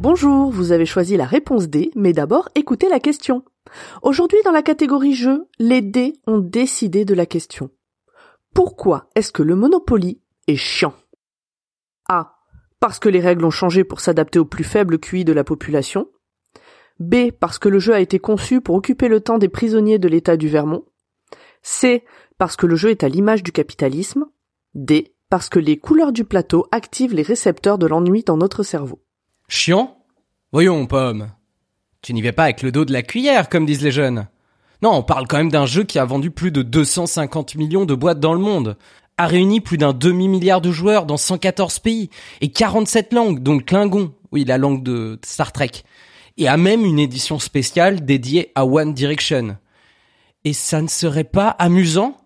Bonjour, 0.00 0.50
vous 0.50 0.72
avez 0.72 0.84
choisi 0.86 1.16
la 1.16 1.24
réponse 1.24 1.68
D, 1.68 1.90
mais 1.94 2.12
d'abord 2.12 2.48
écoutez 2.54 2.88
la 2.88 3.00
question. 3.00 3.44
Aujourd'hui 4.02 4.38
dans 4.44 4.52
la 4.52 4.62
catégorie 4.62 5.14
jeu, 5.14 5.46
les 5.58 5.80
dés 5.80 6.12
ont 6.26 6.38
décidé 6.38 7.04
de 7.04 7.14
la 7.14 7.26
question. 7.26 7.70
Pourquoi 8.54 9.08
est-ce 9.14 9.32
que 9.32 9.42
le 9.42 9.56
Monopoly 9.56 10.20
est 10.46 10.56
chiant? 10.56 10.94
A. 12.08 12.34
Parce 12.80 12.98
que 12.98 13.08
les 13.08 13.20
règles 13.20 13.44
ont 13.44 13.50
changé 13.50 13.84
pour 13.84 14.00
s'adapter 14.00 14.38
au 14.38 14.44
plus 14.44 14.64
faible 14.64 14.98
QI 14.98 15.24
de 15.24 15.32
la 15.32 15.44
population. 15.44 16.08
B. 16.98 17.30
Parce 17.38 17.58
que 17.58 17.68
le 17.68 17.78
jeu 17.78 17.94
a 17.94 18.00
été 18.00 18.18
conçu 18.18 18.60
pour 18.60 18.74
occuper 18.74 19.08
le 19.08 19.20
temps 19.20 19.38
des 19.38 19.48
prisonniers 19.48 19.98
de 19.98 20.08
l'État 20.08 20.36
du 20.36 20.48
Vermont. 20.48 20.84
C. 21.62 22.04
Parce 22.38 22.56
que 22.56 22.66
le 22.66 22.76
jeu 22.76 22.90
est 22.90 23.04
à 23.04 23.08
l'image 23.08 23.42
du 23.42 23.52
capitalisme. 23.52 24.26
D. 24.74 25.14
Parce 25.28 25.48
que 25.48 25.58
les 25.58 25.76
couleurs 25.76 26.12
du 26.12 26.24
plateau 26.24 26.66
activent 26.70 27.14
les 27.14 27.22
récepteurs 27.22 27.78
de 27.78 27.86
l'ennui 27.86 28.22
dans 28.22 28.36
notre 28.36 28.62
cerveau. 28.62 29.00
Chiant? 29.48 29.98
Voyons, 30.52 30.86
Pomme. 30.86 31.32
Tu 32.02 32.14
n'y 32.14 32.22
vas 32.22 32.32
pas 32.32 32.44
avec 32.44 32.62
le 32.62 32.70
dos 32.70 32.84
de 32.84 32.92
la 32.92 33.02
cuillère, 33.02 33.48
comme 33.48 33.66
disent 33.66 33.82
les 33.82 33.90
jeunes. 33.90 34.28
Non, 34.82 34.92
on 34.92 35.02
parle 35.02 35.26
quand 35.26 35.38
même 35.38 35.50
d'un 35.50 35.66
jeu 35.66 35.84
qui 35.84 35.98
a 35.98 36.04
vendu 36.04 36.30
plus 36.30 36.52
de 36.52 36.62
250 36.62 37.56
millions 37.56 37.84
de 37.84 37.94
boîtes 37.94 38.20
dans 38.20 38.34
le 38.34 38.38
monde, 38.38 38.76
a 39.18 39.26
réuni 39.26 39.60
plus 39.60 39.78
d'un 39.78 39.92
demi-milliard 39.92 40.60
de 40.60 40.70
joueurs 40.70 41.06
dans 41.06 41.16
114 41.16 41.78
pays, 41.80 42.10
et 42.42 42.52
47 42.52 43.12
langues, 43.12 43.42
dont 43.42 43.58
Klingon, 43.58 44.12
oui, 44.30 44.44
la 44.44 44.58
langue 44.58 44.82
de 44.82 45.18
Star 45.24 45.52
Trek, 45.52 45.82
et 46.36 46.48
a 46.48 46.56
même 46.56 46.84
une 46.84 46.98
édition 46.98 47.38
spéciale 47.38 48.04
dédiée 48.04 48.52
à 48.54 48.66
One 48.66 48.94
Direction. 48.94 49.56
Et 50.44 50.52
ça 50.52 50.82
ne 50.82 50.88
serait 50.88 51.24
pas 51.24 51.48
amusant? 51.48 52.16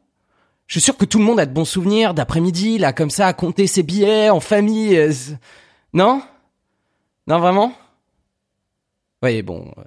Je 0.67 0.75
suis 0.75 0.80
sûr 0.84 0.97
que 0.97 1.05
tout 1.05 1.19
le 1.19 1.25
monde 1.25 1.41
a 1.41 1.47
de 1.47 1.52
bons 1.52 1.64
souvenirs 1.64 2.14
d'après-midi, 2.14 2.78
là, 2.78 2.92
comme 2.92 3.11
ça, 3.11 3.27
à 3.27 3.33
compter 3.33 3.67
ses 3.67 3.83
billets 3.83 4.30
en 4.30 4.41
famille. 4.41 4.97
euh, 4.97 5.12
Non? 5.92 6.22
Non, 7.27 7.39
vraiment? 7.39 7.72
Oui, 9.22 9.42
bon. 9.42 9.72
euh, 9.78 9.83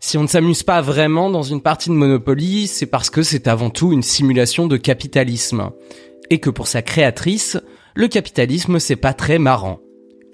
Si 0.00 0.16
on 0.18 0.22
ne 0.22 0.28
s'amuse 0.28 0.62
pas 0.62 0.80
vraiment 0.80 1.30
dans 1.30 1.42
une 1.42 1.60
partie 1.60 1.90
de 1.90 1.94
Monopoly, 1.94 2.66
c'est 2.66 2.86
parce 2.86 3.10
que 3.10 3.22
c'est 3.22 3.46
avant 3.48 3.70
tout 3.70 3.92
une 3.92 4.02
simulation 4.02 4.66
de 4.66 4.76
capitalisme. 4.76 5.70
Et 6.30 6.40
que 6.40 6.50
pour 6.50 6.68
sa 6.68 6.82
créatrice, 6.82 7.58
le 7.94 8.08
capitalisme 8.08 8.78
c'est 8.78 8.96
pas 8.96 9.12
très 9.14 9.38
marrant. 9.38 9.80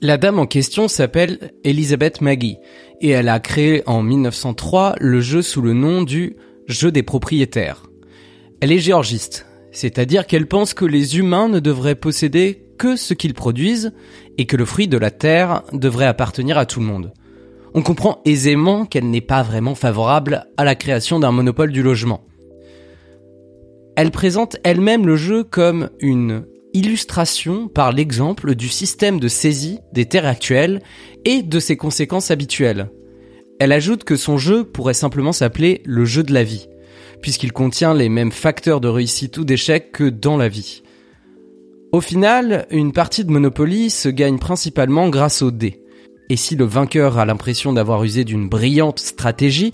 La 0.02 0.18
dame 0.18 0.38
en 0.38 0.46
question 0.46 0.88
s'appelle 0.88 1.52
Elizabeth 1.64 2.20
Maggie, 2.20 2.58
et 3.00 3.08
elle 3.08 3.30
a 3.30 3.40
créé 3.40 3.82
en 3.86 4.02
1903 4.02 4.96
le 5.00 5.22
jeu 5.22 5.40
sous 5.40 5.62
le 5.62 5.72
nom 5.72 6.02
du 6.02 6.36
jeu 6.66 6.92
des 6.92 7.02
propriétaires. 7.02 7.84
Elle 8.60 8.72
est 8.72 8.78
géorgiste, 8.78 9.46
c'est-à-dire 9.72 10.26
qu'elle 10.26 10.48
pense 10.48 10.74
que 10.74 10.84
les 10.84 11.16
humains 11.16 11.48
ne 11.48 11.60
devraient 11.60 11.94
posséder 11.94 12.66
que 12.78 12.94
ce 12.94 13.14
qu'ils 13.14 13.32
produisent 13.32 13.94
et 14.36 14.44
que 14.44 14.58
le 14.58 14.66
fruit 14.66 14.86
de 14.86 14.98
la 14.98 15.10
terre 15.10 15.62
devrait 15.72 16.04
appartenir 16.04 16.58
à 16.58 16.66
tout 16.66 16.80
le 16.80 16.86
monde. 16.86 17.14
On 17.72 17.80
comprend 17.80 18.20
aisément 18.26 18.84
qu'elle 18.84 19.08
n'est 19.08 19.22
pas 19.22 19.42
vraiment 19.42 19.74
favorable 19.74 20.46
à 20.58 20.64
la 20.64 20.74
création 20.74 21.18
d'un 21.20 21.32
monopole 21.32 21.72
du 21.72 21.82
logement. 21.82 22.26
Elle 23.96 24.10
présente 24.10 24.58
elle-même 24.62 25.06
le 25.06 25.16
jeu 25.16 25.42
comme 25.42 25.88
une 26.00 26.44
illustration 26.76 27.68
par 27.68 27.90
l'exemple 27.90 28.54
du 28.54 28.68
système 28.68 29.18
de 29.18 29.28
saisie 29.28 29.78
des 29.92 30.04
terres 30.04 30.26
actuelles 30.26 30.82
et 31.24 31.42
de 31.42 31.58
ses 31.58 31.78
conséquences 31.78 32.30
habituelles. 32.30 32.90
Elle 33.58 33.72
ajoute 33.72 34.04
que 34.04 34.16
son 34.16 34.36
jeu 34.36 34.64
pourrait 34.64 34.92
simplement 34.92 35.32
s'appeler 35.32 35.80
le 35.86 36.04
jeu 36.04 36.22
de 36.22 36.34
la 36.34 36.44
vie, 36.44 36.68
puisqu'il 37.22 37.52
contient 37.52 37.94
les 37.94 38.10
mêmes 38.10 38.32
facteurs 38.32 38.82
de 38.82 38.88
réussite 38.88 39.38
ou 39.38 39.44
d'échec 39.44 39.90
que 39.90 40.04
dans 40.04 40.36
la 40.36 40.48
vie. 40.48 40.82
Au 41.92 42.02
final, 42.02 42.66
une 42.70 42.92
partie 42.92 43.24
de 43.24 43.30
Monopoly 43.30 43.88
se 43.88 44.10
gagne 44.10 44.38
principalement 44.38 45.08
grâce 45.08 45.40
aux 45.40 45.50
dés. 45.50 45.80
Et 46.28 46.36
si 46.36 46.56
le 46.56 46.66
vainqueur 46.66 47.18
a 47.18 47.24
l'impression 47.24 47.72
d'avoir 47.72 48.04
usé 48.04 48.24
d'une 48.24 48.50
brillante 48.50 48.98
stratégie, 48.98 49.72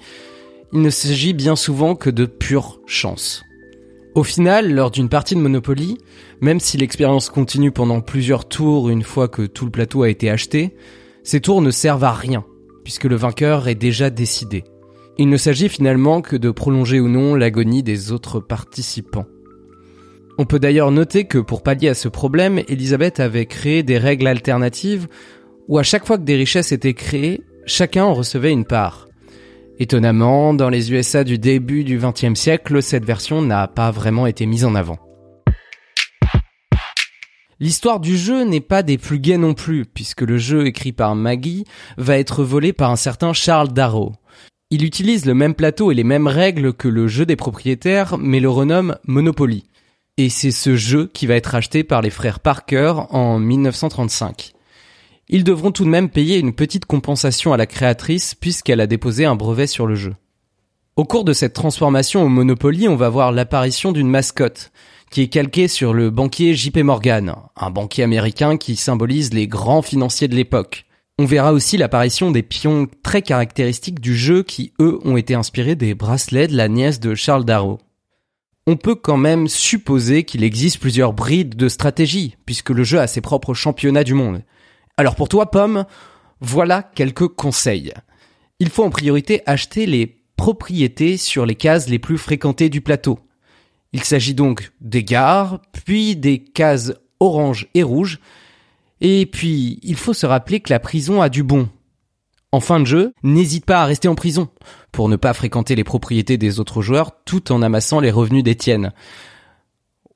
il 0.73 0.83
ne 0.83 0.91
s'agit 0.91 1.33
bien 1.33 1.57
souvent 1.57 1.97
que 1.97 2.11
de 2.11 2.27
pure 2.27 2.81
chance. 2.87 3.43
Au 4.15 4.25
final, 4.25 4.75
lors 4.75 4.91
d'une 4.91 5.09
partie 5.09 5.35
de 5.35 5.41
Monopoly, 5.41 5.97
même 6.43 6.61
si 6.61 6.77
l'expérience 6.77 7.31
continue 7.31 7.71
pendant 7.71 8.03
plusieurs 8.03 8.47
tours 8.47 8.91
une 8.91 9.03
fois 9.03 9.27
que 9.27 9.43
tout 9.43 9.65
le 9.65 9.71
plateau 9.71 10.03
a 10.03 10.11
été 10.11 10.29
acheté, 10.29 10.77
ces 11.23 11.41
tours 11.41 11.63
ne 11.63 11.71
servent 11.71 12.05
à 12.05 12.13
rien, 12.13 12.45
puisque 12.85 13.05
le 13.05 13.17
vainqueur 13.17 13.69
est 13.69 13.75
déjà 13.75 14.11
décidé. 14.11 14.65
Il 15.17 15.31
ne 15.31 15.37
s'agit 15.39 15.71
finalement 15.71 16.21
que 16.21 16.37
de 16.37 16.51
prolonger 16.51 17.01
ou 17.01 17.09
non 17.09 17.35
l'agonie 17.35 17.83
des 17.83 18.13
autres 18.13 18.39
participants. 18.39 19.27
On 20.37 20.45
peut 20.45 20.59
d'ailleurs 20.59 20.91
noter 20.91 21.25
que 21.25 21.39
pour 21.39 21.63
pallier 21.63 21.89
à 21.89 21.95
ce 21.95 22.09
problème, 22.09 22.61
Elisabeth 22.69 23.19
avait 23.19 23.47
créé 23.47 23.83
des 23.83 23.99
règles 23.99 24.27
alternatives 24.27 25.07
où 25.69 25.79
à 25.79 25.83
chaque 25.83 26.07
fois 26.07 26.19
que 26.19 26.25
des 26.25 26.37
richesses 26.37 26.73
étaient 26.73 26.95
créées, 26.95 27.43
chacun 27.65 28.05
en 28.05 28.15
recevait 28.15 28.53
une 28.53 28.67
part. 28.67 29.09
Étonnamment, 29.83 30.55
dans 30.55 30.69
les 30.69 30.93
USA 30.93 31.25
du 31.25 31.39
début 31.39 31.83
du 31.83 31.99
XXe 31.99 32.39
siècle, 32.39 32.81
cette 32.85 33.05
version 33.05 33.43
n'a 33.43 33.67
pas 33.67 33.91
vraiment 33.91 34.29
été 34.29 34.47
mise 34.47 34.65
en 34.65 34.77
avant. 34.77 35.01
L'histoire 37.59 37.99
du 37.99 38.17
jeu 38.17 38.45
n'est 38.45 38.61
pas 38.61 38.85
des 38.85 38.97
plus 38.97 39.19
gaies 39.19 39.39
non 39.39 39.55
plus, 39.55 39.85
puisque 39.85 40.21
le 40.21 40.39
jeu 40.39 40.67
écrit 40.69 40.93
par 40.93 41.17
Maggie 41.17 41.65
va 41.97 42.17
être 42.17 42.45
volé 42.45 42.73
par 42.73 42.93
un 42.93 42.97
certain 42.97 43.33
Charles 43.33 43.73
Darrow. 43.73 44.13
Il 44.71 44.85
utilise 44.85 45.27
le 45.27 45.35
même 45.35 45.57
plateau 45.57 45.91
et 45.91 45.97
les 45.97 46.05
mêmes 46.05 46.29
règles 46.29 46.73
que 46.73 46.87
le 46.87 47.09
jeu 47.09 47.27
des 47.27 47.35
propriétaires, 47.35 48.19
mais 48.19 48.39
le 48.39 48.51
renomme 48.51 48.99
Monopoly. 49.09 49.65
Et 50.17 50.29
c'est 50.29 50.53
ce 50.53 50.77
jeu 50.77 51.11
qui 51.13 51.27
va 51.27 51.35
être 51.35 51.57
acheté 51.57 51.83
par 51.83 52.03
les 52.03 52.11
frères 52.11 52.39
Parker 52.39 52.95
en 53.11 53.41
1935. 53.41 54.53
Ils 55.35 55.45
devront 55.45 55.73
tout 55.73 55.85
de 55.85 55.89
même 55.89 56.11
payer 56.11 56.39
une 56.39 56.53
petite 56.53 56.85
compensation 56.85 57.55
à 57.55 57.57
la 57.57 57.65
créatrice 57.65 58.35
puisqu'elle 58.35 58.83
a 58.83 58.87
déposé 58.87 59.25
un 59.25 59.35
brevet 59.35 59.67
sur 59.67 59.87
le 59.87 59.95
jeu. 59.95 60.15
Au 60.95 61.07
cours 61.07 61.25
de 61.25 61.33
cette 61.33 61.55
transformation 61.55 62.23
au 62.23 62.29
Monopoly, 62.29 62.87
on 62.87 62.97
va 62.97 63.09
voir 63.09 63.33
l'apparition 63.33 63.93
d'une 63.93 64.11
mascotte 64.11 64.73
qui 65.11 65.23
est 65.23 65.29
calquée 65.29 65.69
sur 65.69 65.95
le 65.95 66.11
banquier 66.11 66.55
JP 66.55 66.77
Morgan, 66.81 67.35
un 67.57 67.71
banquier 67.71 68.05
américain 68.05 68.59
qui 68.59 68.77
symbolise 68.77 69.33
les 69.33 69.49
grands 69.49 69.81
financiers 69.81 70.29
de 70.29 70.35
l'époque. 70.35 70.85
On 71.19 71.25
verra 71.25 71.55
aussi 71.55 71.79
l'apparition 71.79 72.31
des 72.31 72.43
pions 72.43 72.87
très 73.03 73.23
caractéristiques 73.23 74.01
du 74.01 74.15
jeu 74.15 74.43
qui, 74.43 74.75
eux, 74.81 74.99
ont 75.03 75.17
été 75.17 75.35
inspirés 75.35 75.77
des 75.77 75.95
bracelets 75.95 76.49
de 76.49 76.57
la 76.57 76.69
nièce 76.69 77.01
de 77.01 77.15
Charles 77.15 77.47
Darrow. 77.47 77.79
On 78.67 78.77
peut 78.77 78.97
quand 78.97 79.17
même 79.17 79.49
supposer 79.49 80.25
qu'il 80.25 80.45
existe 80.45 80.79
plusieurs 80.79 81.15
brides 81.15 81.57
de 81.57 81.69
stratégie, 81.71 82.37
puisque 82.45 82.71
le 82.71 82.85
jeu 82.85 83.01
a 83.01 83.07
ses 83.07 83.23
propres 83.23 83.55
championnats 83.55 84.05
du 84.05 84.13
monde. 84.13 84.43
Alors 85.03 85.17
pour 85.17 85.29
toi, 85.29 85.51
Pomme, 85.51 85.85
voilà 86.41 86.81
quelques 86.81 87.27
conseils. 87.27 87.93
Il 88.61 88.71
faut 88.71 88.85
en 88.85 88.91
priorité 88.91 89.43
acheter 89.47 89.85
les 89.85 90.23
propriétés 90.37 91.17
sur 91.17 91.45
les 91.45 91.57
cases 91.57 91.89
les 91.89 91.99
plus 91.99 92.19
fréquentées 92.19 92.69
du 92.69 92.83
plateau. 92.83 93.19
Il 93.93 94.05
s'agit 94.05 94.33
donc 94.33 94.71
des 94.81 95.03
gares, 95.03 95.61
puis 95.73 96.15
des 96.15 96.39
cases 96.39 96.93
orange 97.19 97.67
et 97.75 97.83
rouge, 97.83 98.21
et 99.01 99.27
puis 99.27 99.81
il 99.83 99.97
faut 99.97 100.15
se 100.15 100.25
rappeler 100.25 100.61
que 100.61 100.73
la 100.73 100.79
prison 100.79 101.21
a 101.21 101.29
du 101.29 101.43
bon. 101.43 101.69
En 102.53 102.61
fin 102.61 102.79
de 102.79 102.87
jeu, 102.87 103.13
n'hésite 103.25 103.67
pas 103.67 103.83
à 103.83 103.87
rester 103.87 104.07
en 104.07 104.15
prison, 104.15 104.51
pour 104.93 105.09
ne 105.09 105.17
pas 105.17 105.35
fréquenter 105.35 105.75
les 105.75 105.83
propriétés 105.83 106.39
des 106.39 106.61
autres 106.61 106.81
joueurs 106.81 107.25
tout 107.25 107.51
en 107.51 107.61
amassant 107.61 107.99
les 107.99 108.13
revenus 108.13 108.45
des 108.45 108.55
tiennes. 108.55 108.93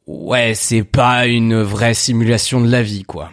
Ouais, 0.07 0.55
c'est 0.55 0.85
pas 0.85 1.27
une 1.27 1.61
vraie 1.61 1.95
simulation 1.95 2.61
de 2.61 2.71
la 2.71 2.85
vie, 2.85 3.03
quoi. 3.03 3.33